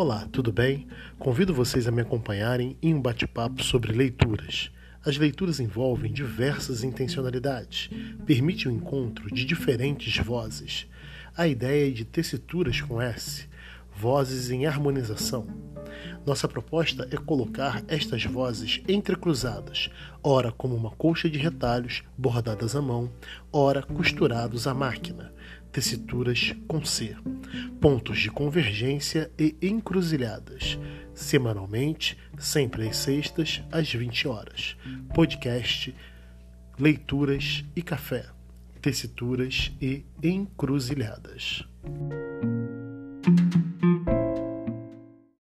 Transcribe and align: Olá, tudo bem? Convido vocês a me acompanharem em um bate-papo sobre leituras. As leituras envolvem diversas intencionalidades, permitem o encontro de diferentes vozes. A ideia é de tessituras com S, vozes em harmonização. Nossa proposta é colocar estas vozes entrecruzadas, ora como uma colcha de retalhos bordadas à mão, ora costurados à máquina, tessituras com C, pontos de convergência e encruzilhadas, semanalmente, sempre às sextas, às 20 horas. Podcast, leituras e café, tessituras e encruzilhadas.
Olá, 0.00 0.28
tudo 0.30 0.52
bem? 0.52 0.86
Convido 1.18 1.52
vocês 1.52 1.88
a 1.88 1.90
me 1.90 2.00
acompanharem 2.00 2.76
em 2.80 2.94
um 2.94 3.02
bate-papo 3.02 3.64
sobre 3.64 3.92
leituras. 3.92 4.70
As 5.04 5.16
leituras 5.16 5.58
envolvem 5.58 6.12
diversas 6.12 6.84
intencionalidades, 6.84 7.90
permitem 8.24 8.70
o 8.70 8.74
encontro 8.76 9.28
de 9.34 9.44
diferentes 9.44 10.16
vozes. 10.18 10.86
A 11.36 11.48
ideia 11.48 11.88
é 11.88 11.90
de 11.90 12.04
tessituras 12.04 12.80
com 12.80 13.02
S, 13.02 13.48
vozes 13.92 14.52
em 14.52 14.66
harmonização. 14.66 15.48
Nossa 16.24 16.46
proposta 16.46 17.08
é 17.10 17.16
colocar 17.16 17.82
estas 17.88 18.24
vozes 18.24 18.80
entrecruzadas, 18.86 19.90
ora 20.22 20.52
como 20.52 20.76
uma 20.76 20.92
colcha 20.92 21.28
de 21.28 21.40
retalhos 21.40 22.04
bordadas 22.16 22.76
à 22.76 22.80
mão, 22.80 23.10
ora 23.52 23.82
costurados 23.82 24.68
à 24.68 24.74
máquina, 24.74 25.32
tessituras 25.72 26.54
com 26.66 26.84
C, 26.84 27.16
pontos 27.80 28.18
de 28.18 28.30
convergência 28.30 29.30
e 29.38 29.56
encruzilhadas, 29.62 30.78
semanalmente, 31.14 32.16
sempre 32.38 32.88
às 32.88 32.96
sextas, 32.96 33.62
às 33.70 33.92
20 33.92 34.28
horas. 34.28 34.76
Podcast, 35.14 35.94
leituras 36.78 37.64
e 37.74 37.82
café, 37.82 38.26
tessituras 38.80 39.72
e 39.80 40.04
encruzilhadas. 40.22 41.64